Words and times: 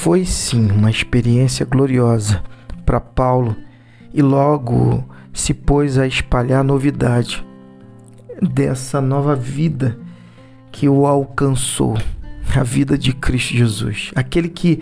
Foi 0.00 0.24
sim 0.24 0.70
uma 0.70 0.90
experiência 0.90 1.66
gloriosa 1.66 2.40
para 2.86 3.00
Paulo 3.00 3.56
e 4.14 4.22
logo 4.22 5.04
se 5.34 5.52
pôs 5.52 5.98
a 5.98 6.06
espalhar 6.06 6.60
a 6.60 6.64
novidade 6.64 7.44
dessa 8.40 9.00
nova 9.00 9.34
vida 9.34 9.98
que 10.70 10.88
o 10.88 11.04
alcançou, 11.04 11.98
a 12.56 12.62
vida 12.62 12.96
de 12.96 13.12
Cristo 13.12 13.56
Jesus, 13.56 14.12
aquele 14.14 14.48
que 14.48 14.80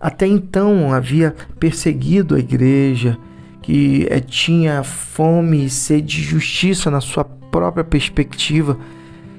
até 0.00 0.26
então 0.26 0.92
havia 0.92 1.36
perseguido 1.60 2.34
a 2.34 2.40
igreja, 2.40 3.16
que 3.62 4.08
é, 4.10 4.18
tinha 4.18 4.82
fome 4.82 5.66
e 5.66 5.70
sede 5.70 6.16
de 6.16 6.22
justiça 6.22 6.90
na 6.90 7.00
sua 7.00 7.22
própria 7.24 7.84
perspectiva, 7.84 8.76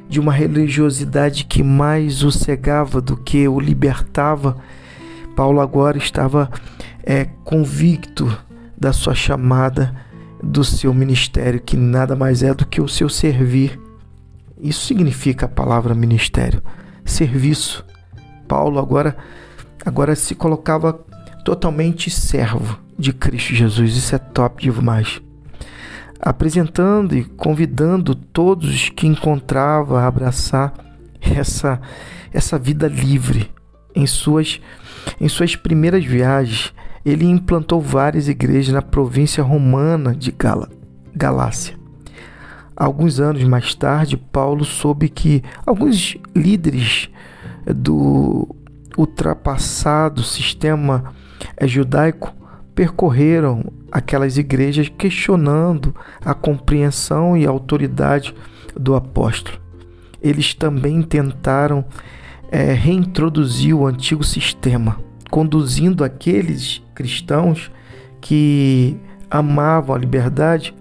de 0.08 0.18
uma 0.18 0.32
religiosidade 0.32 1.44
que 1.44 1.62
mais 1.62 2.24
o 2.24 2.32
cegava 2.32 3.02
do 3.02 3.18
que 3.18 3.50
o 3.50 3.60
libertava. 3.60 4.58
Paulo 5.40 5.62
agora 5.62 5.98
estava 5.98 6.52
é, 7.02 7.24
convicto 7.46 8.30
da 8.78 8.92
sua 8.92 9.16
chamada, 9.16 9.96
do 10.44 10.66
seu 10.66 10.94
ministério, 10.94 11.62
que 11.62 11.78
nada 11.78 12.14
mais 12.14 12.44
é 12.44 12.54
do 12.54 12.66
que 12.66 12.82
o 12.82 12.90
seu 12.90 13.08
servir. 13.08 13.80
Isso 14.60 14.86
significa 14.86 15.46
a 15.46 15.50
palavra 15.50 15.96
ministério, 15.96 16.62
serviço. 17.06 17.86
Paulo 18.50 18.80
agora 18.80 19.16
agora 19.86 20.14
se 20.14 20.36
colocava 20.36 20.92
totalmente 21.46 22.10
servo 22.10 22.78
de 22.98 23.14
Cristo 23.14 23.56
Jesus. 23.56 23.96
Isso 23.96 24.14
é 24.14 24.18
top 24.18 24.62
demais. 24.62 25.22
Apresentando 26.20 27.16
e 27.16 27.24
convidando 27.24 28.14
todos 28.14 28.90
que 28.90 29.08
encontrava 29.08 30.02
a 30.02 30.08
abraçar 30.08 30.74
essa, 31.22 31.80
essa 32.34 32.60
vida 32.60 32.90
livre. 32.90 33.50
Em 33.96 34.06
suas, 34.06 34.62
em 35.20 35.28
suas 35.28 35.56
primeiras 35.56 36.06
viagens, 36.06 36.74
ele 37.06 37.26
implantou 37.26 37.82
várias 37.82 38.28
igrejas 38.28 38.74
na 38.74 38.82
província 38.82 39.44
romana 39.44 40.16
de 40.16 40.32
Gala, 40.32 40.70
Galácia. 41.16 41.78
Alguns 42.76 43.20
anos 43.20 43.44
mais 43.44 43.76
tarde, 43.76 44.16
Paulo 44.16 44.64
soube 44.64 45.10
que 45.10 45.44
alguns 45.66 46.16
líderes 46.36 47.10
do 47.66 48.56
ultrapassado 48.98 50.24
sistema 50.24 51.14
judaico 51.64 52.34
percorreram 52.74 53.66
aquelas 53.92 54.38
igrejas 54.38 54.88
questionando 54.88 55.94
a 56.24 56.34
compreensão 56.34 57.36
e 57.36 57.46
a 57.46 57.50
autoridade 57.50 58.34
do 58.76 58.96
apóstolo. 58.96 59.60
Eles 60.22 60.54
também 60.54 61.02
tentaram 61.02 61.84
é, 62.52 62.74
reintroduzir 62.74 63.76
o 63.76 63.86
antigo 63.86 64.24
sistema, 64.24 65.00
conduzindo 65.30 66.04
aqueles 66.04 66.82
cristãos 66.96 67.72
que 68.20 68.98
amavam 69.30 69.96
a 69.96 70.00
liberdade 70.00 70.74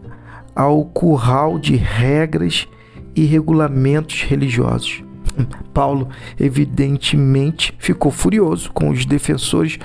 ao 0.54 0.84
curral 0.84 1.58
de 1.58 1.76
regras 1.76 2.66
e 3.14 3.24
regulamentos 3.24 4.22
religiosos. 4.22 5.04
Paulo, 5.72 6.08
evidentemente, 6.38 7.74
ficou 7.78 8.10
furioso 8.10 8.72
com 8.72 8.88
os 8.90 9.04
defensores 9.04 9.78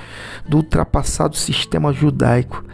do 0.48 0.58
ultrapassado 0.58 1.36
sistema 1.36 1.92
judaico 1.92 2.64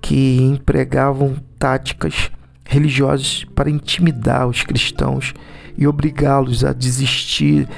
que 0.00 0.38
empregavam 0.42 1.36
táticas 1.58 2.30
religiosas 2.64 3.44
para 3.54 3.70
intimidar 3.70 4.46
os 4.46 4.62
cristãos 4.62 5.32
e 5.78 5.86
obrigá-los 5.86 6.64
a 6.64 6.72
desistir 6.72 7.68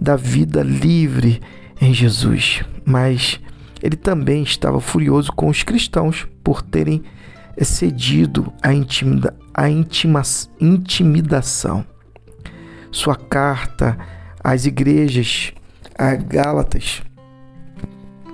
da 0.00 0.16
vida 0.16 0.62
livre 0.62 1.42
em 1.80 1.92
Jesus. 1.92 2.62
Mas 2.84 3.40
ele 3.82 3.96
também 3.96 4.42
estava 4.42 4.80
furioso 4.80 5.32
com 5.32 5.48
os 5.48 5.62
cristãos 5.62 6.26
por 6.42 6.62
terem 6.62 7.02
cedido 7.60 8.52
à, 8.62 8.72
intimida, 8.72 9.36
à 9.52 9.68
intimidação 9.68 11.84
sua 12.90 13.14
carta 13.14 13.98
às 14.42 14.64
igrejas, 14.66 15.52
a 15.96 16.14
Gálatas, 16.14 17.02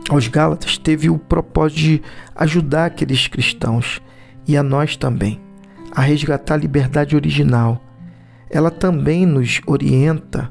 aos 0.09 0.28
Gálatas, 0.28 0.78
teve 0.78 1.10
o 1.10 1.19
propósito 1.19 1.81
de 1.81 2.00
ajudar 2.34 2.87
aqueles 2.87 3.26
cristãos 3.26 4.00
e 4.47 4.56
a 4.56 4.62
nós 4.62 4.97
também 4.97 5.41
a 5.91 6.00
resgatar 6.00 6.55
a 6.55 6.59
liberdade 6.59 7.16
original. 7.16 7.82
Ela 8.49 8.71
também 8.71 9.26
nos 9.26 9.60
orienta 9.66 10.49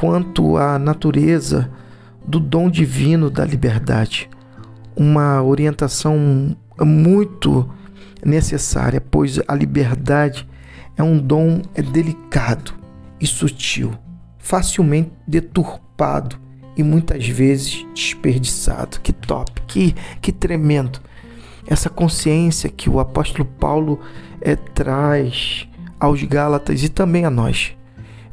quanto 0.00 0.56
à 0.56 0.78
natureza 0.78 1.70
do 2.26 2.40
dom 2.40 2.70
divino 2.70 3.28
da 3.28 3.44
liberdade. 3.44 4.30
Uma 4.96 5.42
orientação 5.42 6.56
muito 6.80 7.68
necessária, 8.24 8.98
pois 8.98 9.38
a 9.46 9.54
liberdade 9.54 10.48
é 10.96 11.02
um 11.02 11.18
dom 11.18 11.60
delicado 11.92 12.72
e 13.20 13.26
sutil, 13.26 13.92
facilmente 14.38 15.12
deturpado 15.28 16.36
e 16.78 16.82
muitas 16.82 17.28
vezes 17.28 17.86
desperdiçado. 17.92 19.00
Que 19.02 19.12
top, 19.12 19.52
que, 19.66 19.94
que 20.22 20.32
tremendo. 20.32 20.98
Essa 21.66 21.90
consciência 21.90 22.70
que 22.70 22.88
o 22.88 23.00
apóstolo 23.00 23.44
Paulo 23.44 24.00
é, 24.40 24.56
traz 24.56 25.68
aos 25.98 26.22
Gálatas 26.22 26.82
e 26.82 26.88
também 26.88 27.26
a 27.26 27.30
nós, 27.30 27.76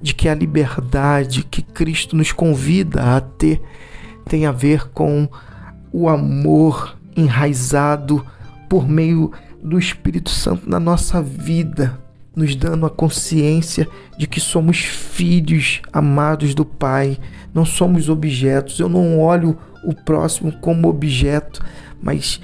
de 0.02 0.14
que 0.14 0.30
a 0.30 0.36
liberdade 0.36 1.44
que 1.44 1.62
Cristo 1.62 2.16
nos 2.16 2.32
convida 2.32 3.16
a 3.16 3.22
ter 3.22 3.62
tem 4.26 4.46
a 4.46 4.52
ver 4.52 4.90
com 4.90 5.28
o 5.92 6.10
amor 6.10 6.98
enraizado 7.16 8.26
por 8.70 8.88
meio 8.88 9.32
do 9.64 9.80
Espírito 9.80 10.30
Santo 10.30 10.70
na 10.70 10.80
nossa 10.80 11.22
vida 11.22 12.00
nos 12.38 12.56
dando 12.56 12.86
a 12.86 12.90
consciência 12.90 13.88
de 14.16 14.28
que 14.28 14.40
somos 14.40 14.78
filhos 14.78 15.82
amados 15.92 16.54
do 16.54 16.64
Pai, 16.64 17.18
não 17.52 17.66
somos 17.66 18.10
objetos. 18.10 18.80
Eu 18.80 18.88
não 18.88 19.20
olho 19.20 19.58
o 19.84 19.92
próximo 19.92 20.52
como 20.52 20.88
objeto, 20.88 21.66
mas 22.00 22.40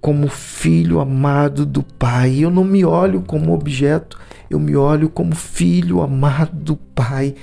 como 0.00 0.26
filho 0.26 0.98
amado 0.98 1.64
do 1.64 1.84
Pai. 1.84 2.38
Eu 2.40 2.50
não 2.50 2.64
me 2.64 2.84
olho 2.84 3.22
como 3.22 3.54
objeto, 3.54 4.18
eu 4.50 4.58
me 4.58 4.76
olho 4.76 5.08
como 5.08 5.34
filho 5.34 6.00
amado 6.00 6.56
do 6.56 6.76
Pai, 6.76 7.34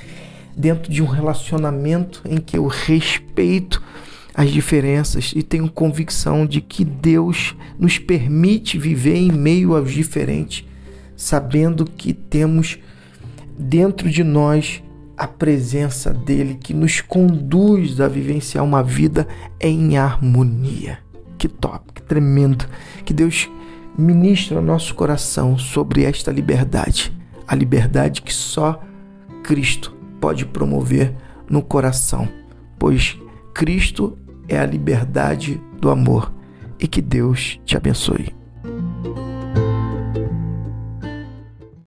dentro 0.55 0.91
de 0.91 1.01
um 1.01 1.07
relacionamento 1.07 2.21
em 2.25 2.37
que 2.37 2.57
eu 2.57 2.67
respeito 2.67 3.81
as 4.35 4.49
diferenças 4.49 5.31
e 5.35 5.43
tenho 5.43 5.69
convicção 5.69 6.45
de 6.45 6.61
que 6.61 6.83
Deus 6.83 7.55
nos 7.77 7.97
permite 7.97 8.77
viver 8.77 9.15
em 9.15 9.31
meio 9.31 9.75
aos 9.75 9.91
diferentes 9.91 10.65
sabendo 11.15 11.85
que 11.85 12.13
temos 12.13 12.79
dentro 13.57 14.09
de 14.09 14.23
nós 14.23 14.83
a 15.15 15.27
presença 15.27 16.11
dele 16.11 16.57
que 16.61 16.73
nos 16.73 16.99
conduz 17.01 18.01
a 18.01 18.07
vivenciar 18.07 18.63
uma 18.63 18.83
vida 18.83 19.27
em 19.59 19.97
harmonia. 19.97 20.99
Que 21.37 21.47
top, 21.47 21.93
que 21.93 22.01
tremendo. 22.01 22.65
Que 23.05 23.13
Deus 23.13 23.49
ministre 23.97 24.55
ao 24.55 24.61
nosso 24.61 24.95
coração 24.95 25.57
sobre 25.57 26.03
esta 26.03 26.31
liberdade, 26.31 27.11
a 27.47 27.55
liberdade 27.55 28.21
que 28.21 28.33
só 28.33 28.81
Cristo 29.43 29.95
pode 30.19 30.45
promover 30.45 31.13
no 31.49 31.61
coração, 31.61 32.27
pois 32.79 33.17
Cristo 33.53 34.17
é 34.47 34.57
a 34.57 34.65
liberdade 34.65 35.61
do 35.79 35.89
amor. 35.89 36.33
E 36.79 36.87
que 36.87 37.01
Deus 37.01 37.59
te 37.63 37.77
abençoe. 37.77 38.42